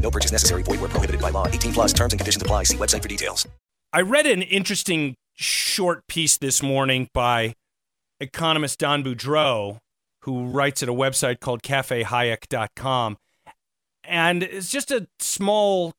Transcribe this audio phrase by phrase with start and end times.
[0.00, 0.62] No purchase necessary.
[0.62, 1.46] Void where prohibited by law.
[1.46, 2.64] 18 plus terms and conditions apply.
[2.64, 3.46] See website for details.
[3.92, 7.54] I read an interesting short piece this morning by
[8.20, 9.78] economist Don Boudreaux,
[10.22, 13.16] who writes at a website called cafehayek.com.
[14.04, 15.94] And it's just a small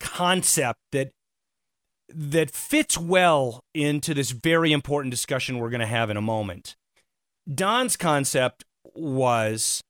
[0.00, 1.10] concept that
[2.08, 6.76] that fits well into this very important discussion we're going to have in a moment.
[7.52, 9.82] Don's concept was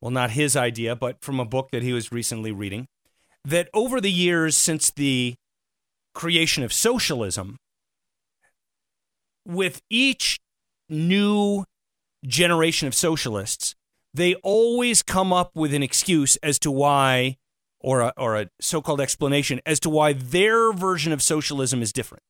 [0.00, 2.86] well, not his idea, but from a book that he was recently reading,
[3.44, 5.34] that over the years since the
[6.14, 7.56] creation of socialism,
[9.46, 10.38] with each
[10.88, 11.64] new
[12.26, 13.74] generation of socialists,
[14.12, 17.36] they always come up with an excuse as to why,
[17.78, 21.92] or a, or a so called explanation as to why their version of socialism is
[21.92, 22.22] different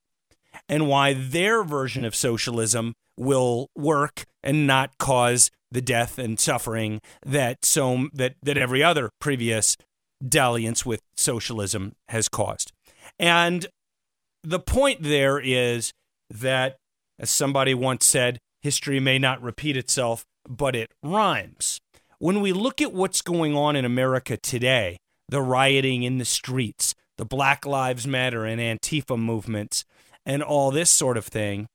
[0.69, 7.01] and why their version of socialism will work and not cause the death and suffering
[7.25, 9.77] that so that that every other previous
[10.27, 12.73] dalliance with socialism has caused.
[13.19, 13.67] And
[14.43, 15.93] the point there is
[16.31, 16.77] that
[17.19, 21.81] as somebody once said, history may not repeat itself, but it rhymes.
[22.19, 24.97] When we look at what's going on in America today,
[25.29, 29.85] the rioting in the streets, the Black Lives Matter and Antifa movements,
[30.25, 31.67] and all this sort of thing,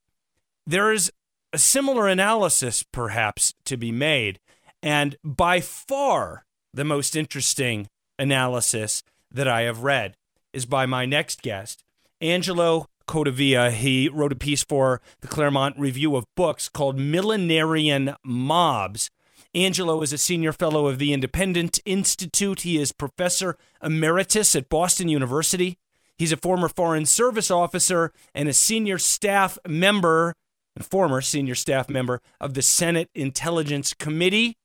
[0.65, 1.11] there is
[1.55, 4.41] a similar analysis perhaps to be made.
[4.83, 7.87] And by far the most interesting
[8.19, 10.17] analysis that I have read
[10.51, 11.85] is by my next guest,
[12.19, 13.71] Angelo Codevilla.
[13.71, 19.09] He wrote a piece for the Claremont Review of Books called Millenarian Mobs.
[19.53, 22.61] Angelo is a senior fellow of the Independent Institute.
[22.63, 25.77] He is professor emeritus at Boston University.
[26.17, 30.33] He's a former Foreign Service officer and a senior staff member
[30.75, 34.57] and former senior staff member of the Senate Intelligence Committee.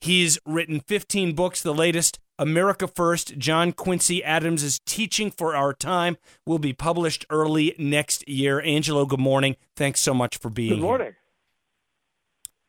[0.00, 6.16] He's written 15 books, the latest, America First, John Quincy Adams' Teaching for Our Time,
[6.46, 8.60] will be published early next year.
[8.62, 9.56] Angelo, good morning.
[9.76, 11.06] Thanks so much for being Good morning.
[11.08, 11.16] here.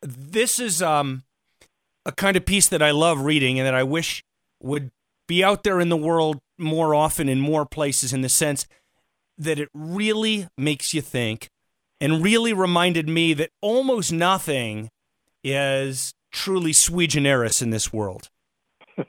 [0.02, 1.24] This is um,
[2.06, 4.24] a kind of piece that I love reading and that I wish
[4.62, 4.92] would
[5.28, 8.68] be out there in the world more often in more places in the sense
[9.38, 11.50] that it really makes you think
[12.02, 14.90] and really reminded me that almost nothing
[15.44, 18.30] is truly sui generis in this world.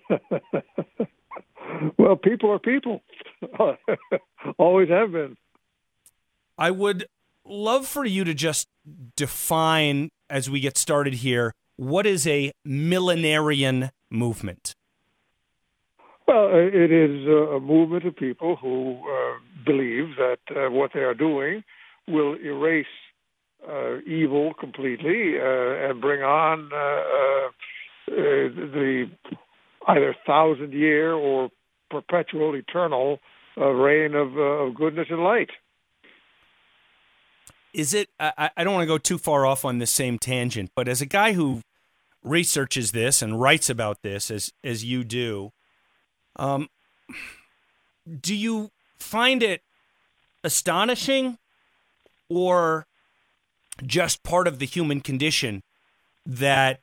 [1.99, 3.01] well, people are people.
[4.59, 5.39] Always have been.
[6.59, 7.07] I would
[7.47, 8.69] love for you to just
[9.17, 14.75] define, as we get started here, what is a millenarian movement?
[16.29, 21.15] Well, it is a movement of people who uh, believe that uh, what they are
[21.15, 21.65] doing
[22.09, 22.87] will erase
[23.69, 27.51] uh, evil completely uh, and bring on uh,
[28.09, 29.11] the
[29.89, 31.51] either thousand year or
[31.91, 33.19] perpetual eternal
[33.57, 35.51] reign of, of goodness and light.
[37.73, 38.09] Is it?
[38.21, 41.01] I, I don't want to go too far off on the same tangent, but as
[41.01, 41.63] a guy who
[42.23, 45.53] researches this and writes about this, as as you do,
[46.37, 46.69] um,
[48.21, 49.63] do you find it
[50.45, 51.39] astonishing
[52.37, 52.87] or
[53.85, 55.63] just part of the human condition
[56.27, 56.81] that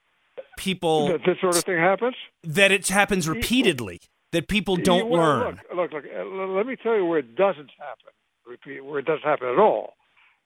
[0.57, 2.15] people that this sort of thing happens?
[2.43, 4.01] That it happens repeatedly.
[4.31, 5.61] That people don't well, learn.
[5.75, 6.05] Look, look, look.
[6.05, 6.23] Uh,
[6.53, 8.13] let me tell you where it doesn't happen.
[8.47, 9.93] Repeat where it doesn't happen at all,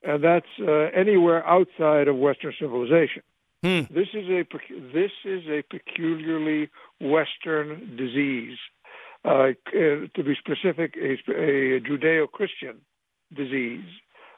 [0.04, 3.24] and that's uh, anywhere outside of Western civilization.
[3.62, 3.82] Hmm.
[3.90, 4.44] This is a
[4.94, 8.58] this is a peculiarly Western disease.
[9.26, 12.82] Uh, to be specific, a, a Judeo-Christian
[13.34, 13.86] disease,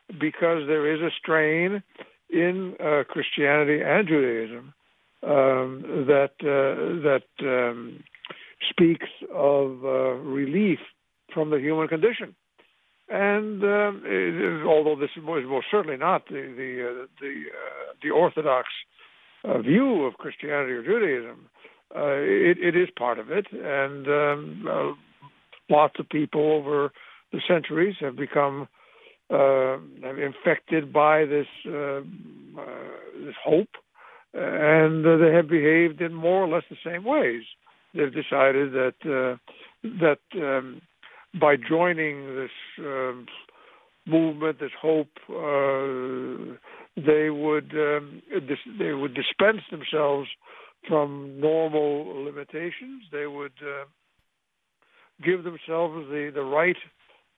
[0.08, 1.84] because there is a strain
[2.30, 4.74] in uh, Christianity and Judaism
[5.24, 8.04] um, that uh, that um,
[8.70, 10.80] speaks of uh, relief
[11.34, 12.36] from the human condition.
[13.08, 18.68] And um, although this is most certainly not the the uh, the, uh, the orthodox
[19.64, 21.50] view of Christianity or Judaism,
[21.94, 24.98] it, it is part of it, and um,
[25.70, 26.92] lots of people over
[27.32, 28.68] the centuries have become
[29.32, 32.02] uh, infected by this uh, uh,
[33.26, 33.70] this hope,
[34.34, 37.44] and they have behaved in more or less the same ways.
[37.94, 39.38] They've decided that
[39.84, 40.82] that um,
[41.40, 43.26] by joining this um,
[44.06, 46.56] movement, this hope, uh,
[46.96, 50.30] they would um, dis- they would dispense themselves
[50.88, 53.04] from normal limitations.
[53.12, 53.86] They would uh,
[55.24, 56.78] give themselves the, the right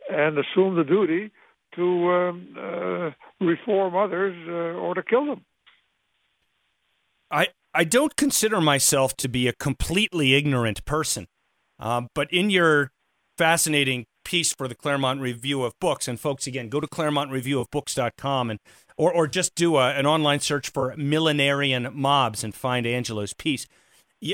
[0.10, 1.32] and assume the duty
[1.76, 3.12] to um, uh,
[3.46, 5.46] reform others uh, or to kill them.
[7.30, 11.28] I I don't consider myself to be a completely ignorant person,
[11.80, 12.92] um, but in your
[13.38, 18.60] fascinating piece for the Claremont Review of Books, and folks, again, go to ClaremontReviewOfBooks.com and
[18.98, 23.68] or or just do a, an online search for millenarian mobs and find Angelo's piece.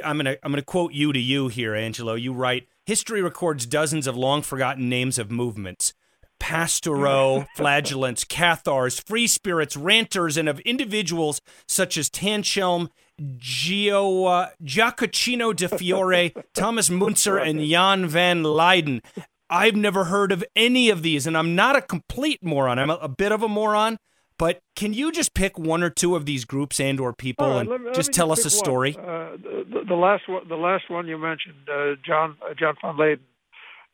[0.03, 2.13] I'm gonna I'm gonna quote you to you here, Angelo.
[2.13, 5.93] You write, "History records dozens of long forgotten names of movements."
[6.43, 12.89] Pastoureaux, flagellants, Cathars, free spirits, ranters, and of individuals such as Tanchelm,
[13.21, 19.01] Gio, uh, Giacocino de Fiore, Thomas Müntzer, and Jan van Leyden.
[19.49, 22.77] I've never heard of any of these, and I'm not a complete moron.
[22.77, 23.97] I'm a, a bit of a moron,
[24.37, 27.59] but can you just pick one or two of these groups and or people right,
[27.61, 28.97] and let me- just tell us a story?
[28.97, 32.97] Uh, the, the last one, the last one you mentioned, uh, John uh, John van
[32.97, 33.23] Leyden.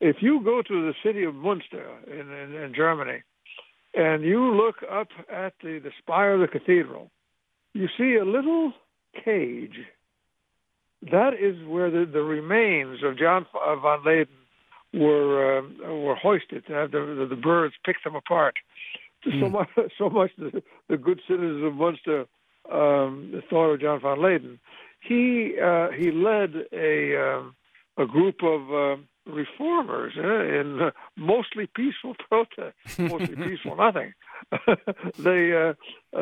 [0.00, 3.22] If you go to the city of Munster in, in, in Germany,
[3.94, 7.10] and you look up at the, the spire of the cathedral,
[7.74, 8.72] you see a little
[9.24, 9.76] cage.
[11.02, 14.34] That is where the, the remains of John von Leyden
[14.92, 18.54] were um, were hoisted to have the, the, the birds picked them apart.
[19.24, 19.68] So much,
[19.98, 22.26] so much the, the good citizens of Munster
[22.70, 24.58] um, thought of John von Leyden.
[25.00, 27.54] He uh, he led a um,
[27.96, 34.14] a group of um reformers uh, in uh, mostly peaceful protest, mostly peaceful nothing.
[35.18, 35.74] they uh,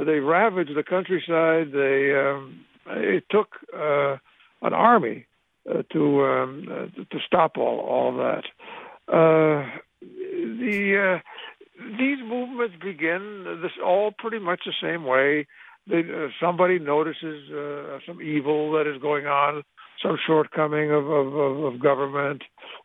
[0.05, 1.73] they ravaged the countryside.
[1.73, 4.17] They um, it took uh,
[4.63, 5.27] an army
[5.69, 8.45] uh, to um, uh, to stop all all that.
[9.09, 9.67] Uh,
[10.01, 11.19] the uh,
[11.99, 15.47] these movements begin this all pretty much the same way.
[15.87, 19.63] They, uh, somebody notices uh, some evil that is going on,
[20.03, 22.43] some shortcoming of of, of, of government,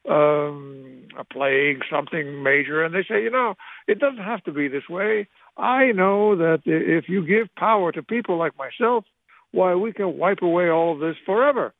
[0.09, 3.55] um, a plague, something major, and they say, you know,
[3.87, 5.27] it doesn't have to be this way.
[5.57, 9.05] I know that if you give power to people like myself,
[9.51, 11.73] why we can wipe away all of this forever.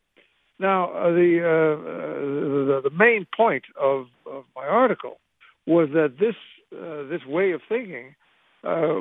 [0.60, 5.18] Now, uh, the, uh, uh, the the main point of, of my article
[5.66, 6.36] was that this
[6.72, 8.16] uh, this way of thinking
[8.64, 9.00] uh,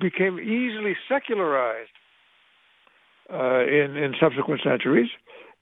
[0.00, 1.90] became easily secularized
[3.32, 5.10] uh, in in subsequent centuries,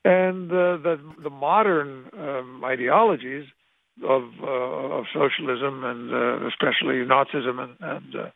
[0.05, 3.47] and uh, the the modern um, ideologies
[4.03, 8.31] of uh, of socialism and uh, especially Nazism and and, uh,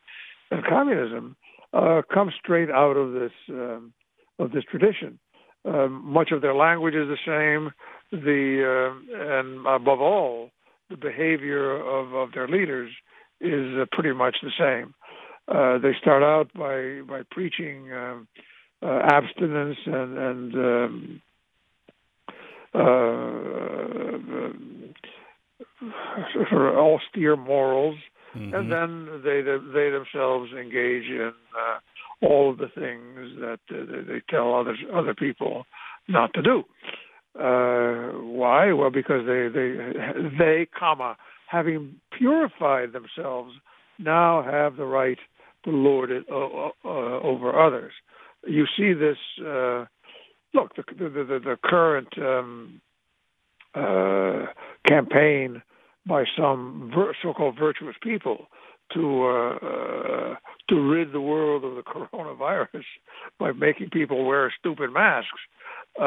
[0.51, 1.37] and communism
[1.73, 3.93] uh, come straight out of this um,
[4.39, 5.19] of this tradition.
[5.65, 7.73] Um, much of their language is the same.
[8.13, 10.51] The uh, and above all,
[10.91, 12.93] the behavior of, of their leaders
[13.41, 14.95] is pretty much the same.
[15.83, 18.29] They start out by by preaching um,
[18.83, 21.23] abstinence and and um,
[26.33, 27.97] sort of austere morals,
[28.35, 34.23] and then they they themselves engage in uh, all of the things that uh, they-
[34.29, 35.65] tell others other people
[36.09, 36.65] not to do.
[37.39, 38.73] Uh, why?
[38.73, 39.77] Well, because they they
[40.39, 41.17] they comma
[41.49, 43.53] having purified themselves
[43.99, 45.19] now have the right
[45.65, 47.93] to lord it uh, uh, over others.
[48.47, 49.19] You see this.
[49.41, 49.85] Uh,
[50.55, 52.81] look, the the, the, the current um,
[53.75, 54.47] uh,
[54.87, 55.63] campaign
[56.07, 58.47] by some vir- so-called virtuous people
[58.93, 60.35] to uh, uh,
[60.69, 62.85] to rid the world of the coronavirus
[63.39, 65.29] by making people wear stupid masks
[66.01, 66.05] uh,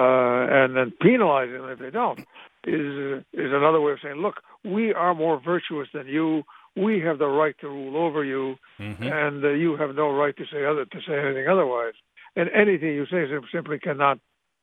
[0.50, 2.20] and then penalizing them if they don't
[2.68, 6.44] is is another way of saying, look, we are more virtuous than you.
[6.75, 8.56] We have the right to rule over you,
[9.01, 11.94] and uh, you have no right to say other to say anything otherwise.
[12.36, 14.20] And anything you say simply cannot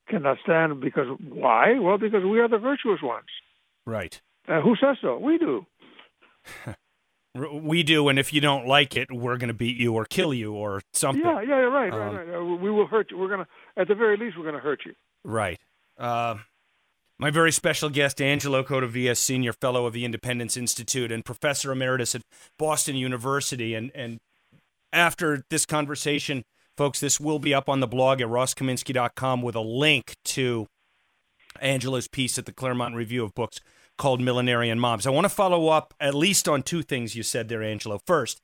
[0.08, 1.78] cannot stand because why?
[1.78, 3.26] Well, because we are the virtuous ones.
[3.86, 4.20] Right.
[4.48, 5.18] Uh, who says so?
[5.18, 5.66] We do.
[7.36, 10.32] We do, and if you don't like it, we're going to beat you or kill
[10.32, 11.20] you or something.
[11.20, 12.36] Yeah, yeah, yeah, right, Um, right, right.
[12.36, 13.18] Uh, we will hurt you.
[13.18, 14.92] We're gonna, at the very least, we're gonna hurt you.
[15.24, 15.58] Right.
[15.98, 16.36] Uh,
[17.18, 22.14] my very special guest, Angelo Codevilla's, Senior Fellow of the Independence Institute and Professor Emeritus
[22.14, 22.22] at
[22.56, 23.74] Boston University.
[23.74, 24.20] And, and
[24.92, 26.44] after this conversation,
[26.76, 30.66] folks, this will be up on the blog at rosskaminsky.com with a link to
[31.60, 33.60] Angelo's piece at the Claremont Review of Books
[33.96, 35.06] called Millenarian Mobs.
[35.06, 38.00] I want to follow up at least on two things you said there, Angelo.
[38.06, 38.40] First,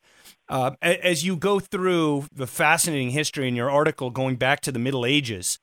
[0.49, 4.78] uh, as you go through the fascinating history in your article going back to the
[4.78, 5.58] Middle Ages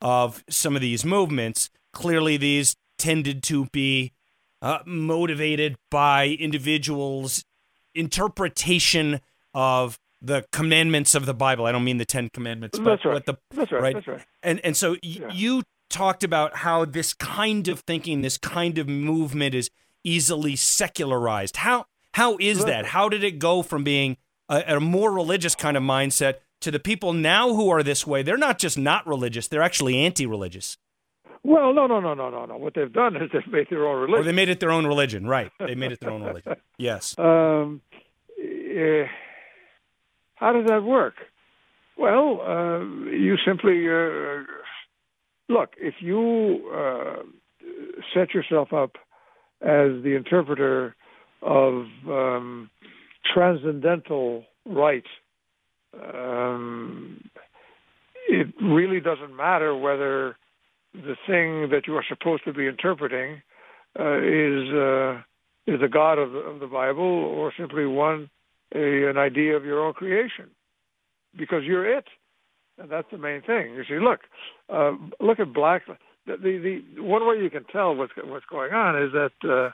[0.00, 4.12] of some of these movements, clearly these tended to be
[4.60, 7.44] uh, motivated by individuals'
[7.94, 9.20] interpretation
[9.54, 11.66] of the commandments of the Bible.
[11.66, 13.26] I don't mean the Ten Commandments, but right.
[13.26, 13.94] the That's right.
[13.94, 14.24] That's right.
[14.42, 15.32] and and so y- Yeah.
[15.32, 19.68] you talked about how this kind of thinking, this kind of movement, is
[20.04, 21.56] easily secularized.
[21.58, 22.66] How how is Right.
[22.68, 22.86] that?
[22.86, 24.16] How did it go from being
[24.48, 28.22] a, a more religious kind of mindset to the people now who are this way?
[28.22, 30.78] They're not just not religious; they're actually anti-religious,
[31.42, 32.56] Well, no, no, no, no, no, no.
[32.56, 34.20] What they've done is they've made their own religion.
[34.20, 35.26] or they made it their own religion.
[35.26, 35.50] Right?
[35.58, 36.54] They made it their own religion.
[36.78, 37.18] Yes.
[37.18, 37.80] Um,
[38.40, 39.06] eh,
[40.42, 41.14] how does that work?
[41.96, 42.80] Well, uh,
[43.10, 44.42] you simply uh,
[45.48, 45.70] look.
[45.78, 47.22] If you uh,
[48.12, 48.96] set yourself up
[49.60, 50.96] as the interpreter
[51.42, 52.70] of um,
[53.32, 55.04] transcendental right,
[55.94, 57.22] um,
[58.28, 60.36] it really doesn't matter whether
[60.92, 63.42] the thing that you are supposed to be interpreting
[63.96, 65.22] uh, is uh,
[65.68, 68.28] is the God of the, of the Bible or simply one
[68.74, 70.50] a, an idea of your own creation,
[71.36, 72.06] because you're it,
[72.78, 73.74] and that's the main thing.
[73.74, 74.20] You see, look,
[74.68, 75.82] uh, look at black.
[76.26, 79.70] The, the the one way you can tell what's what's going on is that uh,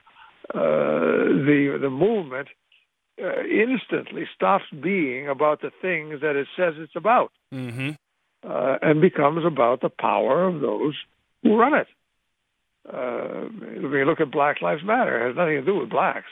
[0.57, 2.49] uh, the the movement
[3.23, 7.91] uh, instantly stops being about the things that it says it's about Mm-hmm.
[8.49, 10.95] uh, and becomes about the power of those
[11.43, 11.89] who run it.
[12.89, 13.49] Uh,
[13.83, 16.29] when you look at Black Lives Matter, it has nothing to do with blacks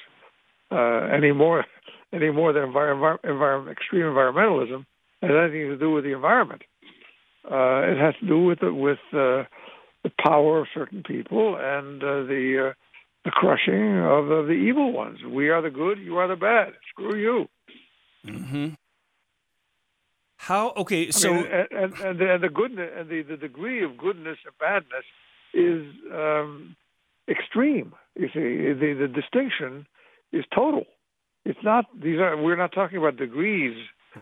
[0.70, 1.66] uh, any more
[2.12, 4.84] any more than envir- envir- extreme environmentalism
[5.22, 6.62] has anything to do with the environment.
[7.44, 9.44] Uh, it has to do with the, with uh,
[10.02, 12.72] the power of certain people and uh, the uh,
[13.25, 15.18] the crushing of, of the evil ones.
[15.28, 16.75] We are the good, you are the bad.
[16.90, 17.48] Screw you.
[18.25, 18.68] Mm-hmm.
[20.36, 20.72] How?
[20.76, 21.10] Okay.
[21.10, 21.32] So.
[21.32, 24.38] I mean, and, and, and, the, and the goodness and the, the degree of goodness
[24.44, 25.04] and badness
[25.52, 26.76] is um,
[27.28, 27.94] extreme.
[28.14, 29.86] You see, the the distinction
[30.32, 30.84] is total.
[31.48, 33.76] It's not these are we're not talking about degrees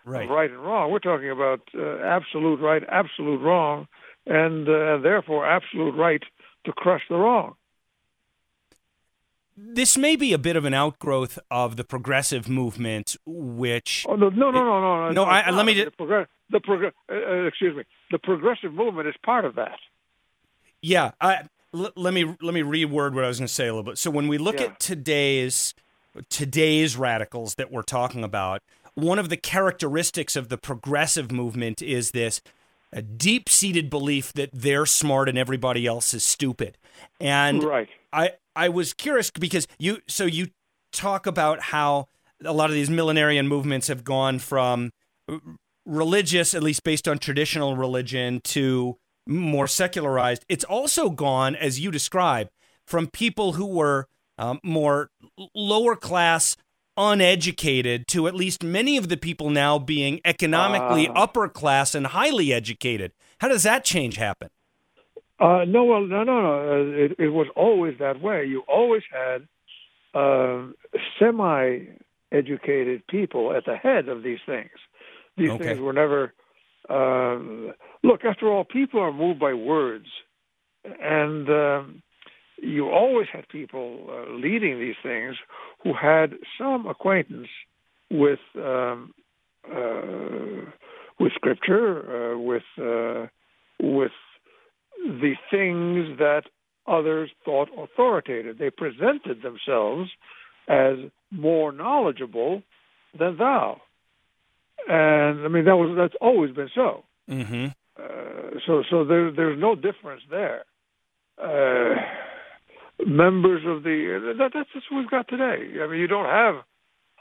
[0.05, 0.25] right.
[0.25, 0.91] of right and wrong.
[0.93, 3.89] We're talking about uh, absolute right, absolute wrong,
[4.27, 6.23] and uh, therefore absolute right
[6.67, 7.55] to crush the wrong.
[9.57, 14.29] This may be a bit of an outgrowth of the progressive movement, which Oh no,
[14.29, 15.11] no, no, no, no.
[15.13, 16.93] No, it's I- let me the, just- progress, the progress.
[17.11, 17.85] Uh, uh, excuse me.
[18.11, 19.79] The progressive movement is part of that.
[20.83, 23.73] Yeah, I, l- let me let me reword what I was going to say a
[23.73, 23.97] little bit.
[23.97, 24.67] So when we look Yeah.
[24.67, 25.73] at today's
[26.29, 28.63] today's radicals that we're talking about,
[28.95, 32.41] one of the characteristics of the progressive movement is this
[32.93, 36.79] a deep-seated belief that they're smart and everybody else is stupid.
[37.21, 37.89] And right.
[38.13, 40.49] I I was curious because you so you
[40.93, 42.07] talk about how
[42.45, 44.93] a lot of these millenarian movements have gone from
[45.85, 50.45] religious, at least based on traditional religion, to more secularized.
[50.49, 52.49] It's also gone, as you describe,
[52.87, 54.07] from people who were
[54.39, 55.11] um, more
[55.55, 56.57] lower class,
[56.97, 61.23] uneducated, to at least many of the people now being economically Ah.
[61.25, 63.13] upper class and highly educated.
[63.41, 64.49] How does that change happen?
[65.41, 66.71] Uh, no, well, no, no, no.
[66.71, 68.45] Uh, it, it was always that way.
[68.47, 69.49] You always had
[70.15, 70.69] uh,
[71.19, 74.71] semi-educated people at the head of these things.
[75.37, 75.65] These Okay.
[75.65, 76.33] things were never.
[76.89, 77.73] Uh,
[78.03, 80.07] look, after all, people are moved by words,
[80.85, 82.03] and um,
[82.63, 85.37] you always had people uh, leading these things
[85.83, 87.49] who had some acquaintance
[88.11, 89.13] with um,
[89.71, 90.71] uh,
[91.19, 93.27] with scripture, uh, with uh,
[93.81, 94.13] with
[94.99, 96.43] the things that
[96.87, 98.59] others thought authoritative.
[98.59, 100.11] They presented themselves
[100.69, 100.97] as
[101.31, 102.63] more knowledgeable
[103.19, 103.81] than thou.
[104.89, 107.05] And I mean that was that's always been so.
[107.31, 107.67] Mm-hmm.
[107.99, 110.65] Uh, so so there there's no difference there.
[113.07, 115.81] Members of the that, that's just what we've got today.
[115.83, 116.65] I mean you don't have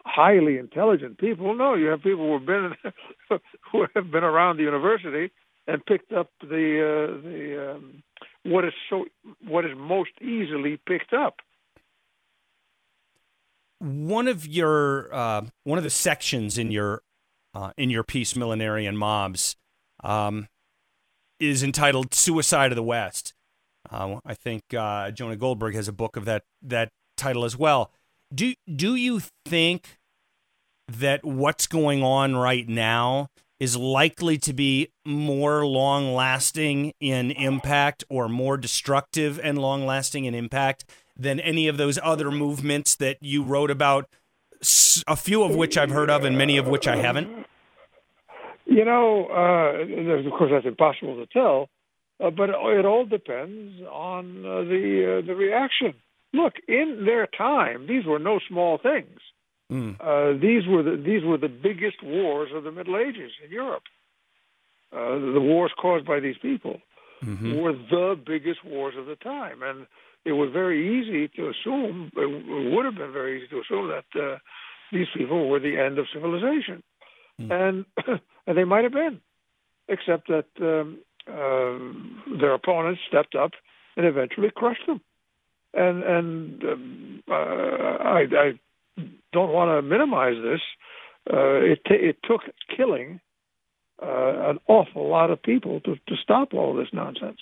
[0.06, 1.56] highly intelligent people.
[1.56, 2.74] No, you have people who have been
[3.72, 5.32] who have been around the university
[5.68, 8.04] and picked up the uh, the um,
[8.44, 9.06] what is so
[9.48, 11.36] what is most easily picked up.
[13.84, 17.02] one of your uh, one of the sections in your
[17.54, 19.56] uh, in your piece millenarian mobs
[20.04, 20.48] um,
[21.40, 23.34] is entitled suicide of the west
[23.92, 27.92] uh, i think uh, jonah goldberg has a book of that that title as well
[28.34, 30.00] do do you think
[30.88, 33.28] that what's going on right now
[33.60, 40.26] is likely to be more long lasting in impact or more destructive and long lasting
[40.26, 40.84] in impact
[41.16, 44.10] than any of those other movements that you wrote about,
[45.08, 47.46] a few of which I've heard of and many of which I haven't?
[48.66, 51.70] You know, uh, of course, that's impossible to tell,
[52.24, 54.86] uh, but it, all depends on uh, the
[55.24, 55.94] uh, the reaction.
[56.34, 59.20] look, in their time, these were no small things.
[59.72, 59.92] Mm.
[60.00, 63.84] Uh, these were the these were the biggest wars of the Middle Ages in Europe.
[64.92, 66.80] Uh, the wars caused by these people
[67.24, 67.62] Mhm.
[67.62, 69.88] were the biggest wars of the time, and
[70.26, 72.12] it was very easy to assume.
[72.24, 72.30] It
[72.74, 74.38] would have been very easy to assume that uh,
[74.92, 76.84] these people were the end of civilization,
[77.42, 77.52] Mm.
[77.62, 77.76] and
[78.48, 79.16] and they might have been,
[79.96, 80.88] except that um,
[81.28, 83.52] uh, their opponents stepped up
[83.96, 85.02] and eventually crushed them.
[85.74, 88.60] And and um, uh, I, I
[89.32, 90.62] don't want to minimize this.
[91.32, 92.42] Uh, it t- it took
[92.76, 93.20] killing
[94.02, 97.40] uh, an awful lot of people to to stop all this nonsense.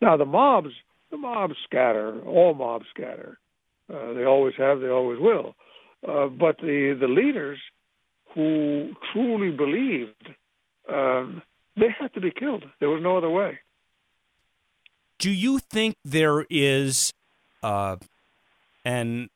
[0.00, 0.70] Now the mobs,
[1.10, 2.20] the mobs scatter.
[2.22, 3.38] All mobs scatter.
[3.92, 4.80] Uh, they always have.
[4.80, 5.54] They always will.
[6.02, 7.58] But the the leaders
[8.34, 10.28] who truly believed,
[10.88, 11.42] um,
[11.80, 12.64] they had to be killed.
[12.78, 13.58] There was no other way.
[15.18, 17.12] Do you think there is
[17.62, 17.96] uh,
[18.84, 19.28] an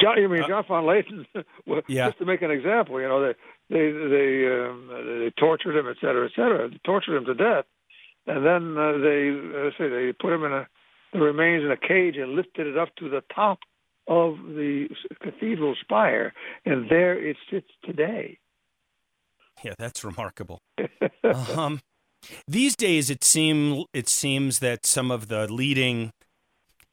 [0.00, 1.26] John, you mean John von Leyden?
[1.66, 2.08] well, Yeah.
[2.08, 3.34] Just to make an example, you know, they
[3.70, 6.68] they they um, they tortured him, et cetera, et cetera.
[6.68, 7.64] They tortured him to death,
[8.26, 10.66] and then uh, they uh, say they put him in a
[11.12, 13.60] the remains in a cage and lifted it up to the top
[14.08, 14.88] of the
[15.22, 16.32] cathedral spire,
[16.64, 18.38] and there it sits today.
[19.64, 20.60] Yeah, that's remarkable.
[21.56, 21.80] um,
[22.46, 26.12] these days, it seem it seems that some of the leading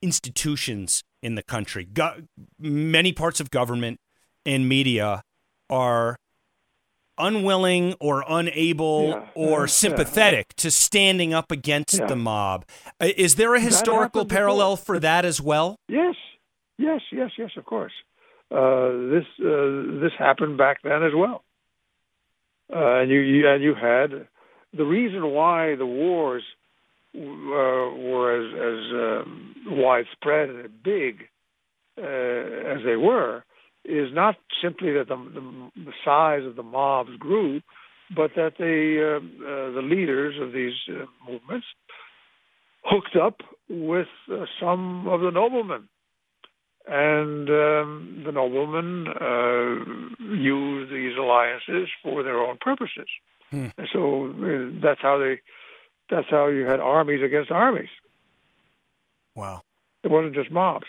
[0.02, 2.24] institutions in the country, go-
[2.60, 4.00] many parts of government
[4.46, 5.22] and media,
[5.70, 6.18] are
[7.18, 12.08] unwilling or unable Yeah, or yeah, sympathetic to standing up against Yeah.
[12.08, 12.66] the mob.
[13.00, 14.38] Uh, Is there a historical happened before.
[14.40, 15.76] parallel for that as well?
[15.88, 16.16] Yes,
[16.78, 17.52] yes, yes, yes.
[17.56, 17.94] Of course,
[18.52, 21.44] uh, this uh, this happened back then as well.
[22.72, 24.28] Uh, and you, you and you had.
[24.76, 26.44] The reason why the wars
[27.16, 31.22] uh, were as as um, widespread and big
[31.98, 33.44] uh, as they were
[33.86, 37.62] is not simply that the, the, the size of the mobs grew,
[38.16, 41.68] but that the uh, uh, the leaders of these uh, movements
[42.84, 43.38] hooked up
[43.70, 45.88] with uh, some of the noblemen,
[46.88, 53.08] and um, the noblemen uh, used these alliances for their own purposes.
[53.52, 53.68] Hmm.
[53.78, 55.40] And so uh, that's how they
[56.10, 57.90] that's how you had armies against armies.
[59.36, 59.62] Wow.
[60.04, 60.86] It wasn't just mobs.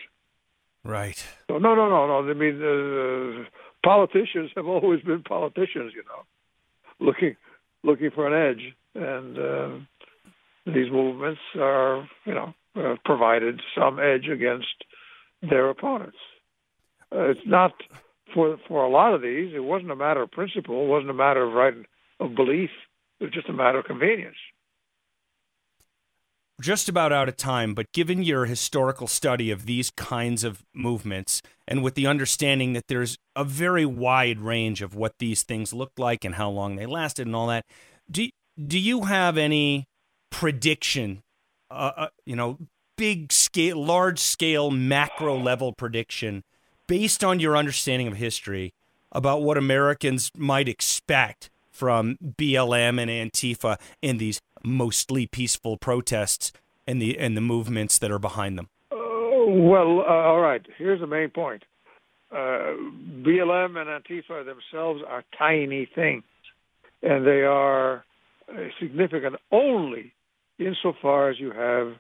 [0.83, 1.25] Right.
[1.49, 2.29] So no, no, no, no.
[2.29, 3.49] I mean, uh,
[3.85, 7.37] politicians have always been politicians, you know, looking
[7.85, 9.69] looking for an edge, and uh,
[10.67, 14.85] these movements are, you know, uh, provided some edge against
[15.49, 16.19] their opponents.
[17.15, 17.73] Uh, it's not
[18.33, 19.53] for for a lot of these.
[19.55, 20.85] It wasn't a matter of principle.
[20.85, 21.75] It wasn't a matter of right
[22.21, 22.71] of belief.
[23.21, 24.37] It was just a matter of convenience.
[26.61, 31.43] just about out of time, but given your historical study of these kinds of movements
[31.67, 35.99] and with the understanding that there's a very wide range of what these things looked
[35.99, 37.65] like and how long they lasted and all that,
[38.11, 38.29] do,
[38.67, 39.87] do you have any
[40.31, 41.23] prediction,
[41.71, 42.59] uh, uh, you know,
[42.97, 46.45] big scale, large scale, macro level prediction
[46.87, 48.75] based on your understanding of history
[49.13, 56.53] about what Americans might expect from BLM and Antifa in these mostly peaceful protests
[56.87, 58.69] and the and the movements that are behind them.
[58.93, 58.97] Uh,
[59.47, 60.65] well, uh, all right.
[60.79, 61.65] Here's the main point.
[62.31, 62.75] Uh,
[63.23, 66.25] BLM and Antifa themselves are tiny things,
[67.03, 68.05] and they are
[68.49, 70.13] uh, significant only
[70.59, 71.95] insofar as you have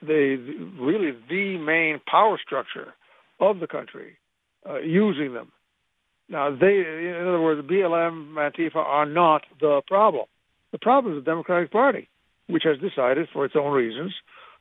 [0.00, 0.36] the
[0.78, 2.94] really the main power structure
[3.40, 4.16] of the country
[4.68, 5.52] uh, using them.
[6.28, 10.26] Now, they, in other words, BLM, Antifa are not the problem.
[10.72, 12.08] The problem is the Democratic Party,
[12.48, 14.12] which has decided, for its own reasons,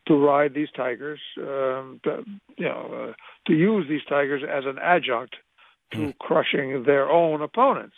[0.08, 2.24] to ride these tigers, um, to,
[2.58, 3.14] you know, uh,
[3.48, 5.36] to use these tigers as an adjunct
[5.92, 7.96] to crushing their own opponents.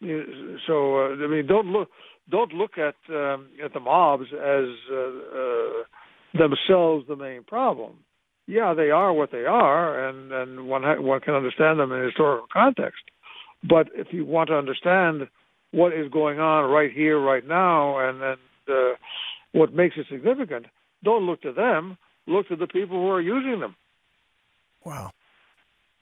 [0.00, 1.90] So, uh, I mean, don't look
[2.30, 5.82] don't look at um, at the mobs as uh, uh,
[6.32, 8.04] themselves the main problem.
[8.46, 12.02] Yeah, they are what they are, and and one ha- one can understand them in
[12.02, 13.02] historical context.
[13.62, 15.28] But if you want to understand
[15.70, 18.96] what is going on right here, right now, and and uh,
[19.52, 20.66] what makes it significant,
[21.04, 21.98] don't look to them.
[22.26, 23.76] Look to the people who are using them.
[24.84, 25.12] Wow.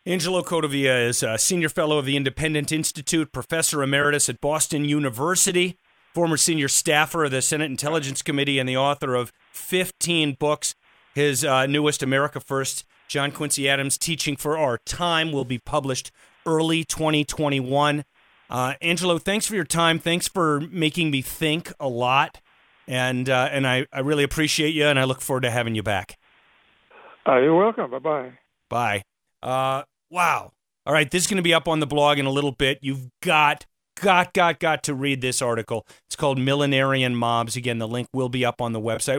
[0.05, 5.79] Angelo Codevilla is a senior fellow of the Independent Institute, professor emeritus at Boston University,
[6.15, 10.75] former senior staffer of the Senate Intelligence Committee, and the author of 15 books.
[11.14, 16.11] His uh, newest, America First, John Quincy Adams, Teaching for Our Time, will be published
[16.45, 18.05] early 2021.
[18.49, 19.99] Uh, Angelo, thanks for your time.
[19.99, 22.40] Thanks for making me think a lot.
[22.87, 25.83] And, uh, and I, I really appreciate you, and I look forward to having you
[25.83, 26.19] back.
[27.27, 27.90] Uh, you're welcome.
[27.90, 28.33] Bye bye.
[28.69, 29.03] Bye.
[29.42, 30.53] Uh, wow.
[30.85, 32.79] All right, this is going to be up on the blog in a little bit.
[32.81, 33.66] You've got,
[34.01, 35.85] got, got, got to read this article.
[36.07, 37.57] It's called Millenarian Mobs.
[37.57, 39.19] Again, the link will be up on the website.